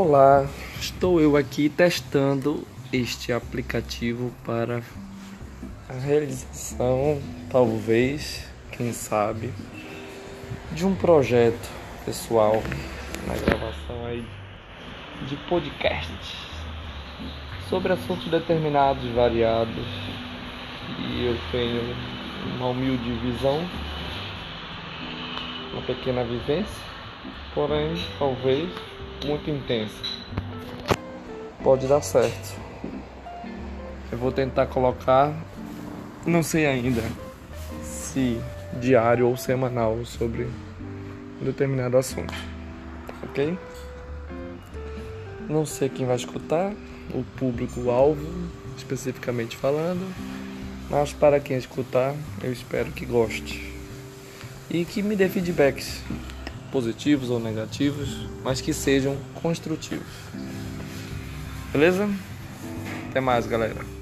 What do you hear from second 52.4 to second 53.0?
eu espero